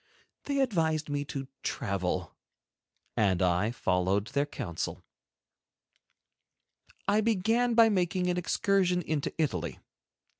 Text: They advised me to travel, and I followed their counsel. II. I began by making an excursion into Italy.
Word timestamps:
They 0.45 0.61
advised 0.61 1.09
me 1.09 1.23
to 1.25 1.47
travel, 1.61 2.35
and 3.15 3.39
I 3.39 3.69
followed 3.69 4.29
their 4.29 4.47
counsel. 4.47 5.03
II. 6.03 6.95
I 7.07 7.21
began 7.21 7.75
by 7.75 7.87
making 7.89 8.25
an 8.27 8.35
excursion 8.35 9.03
into 9.03 9.31
Italy. 9.39 9.77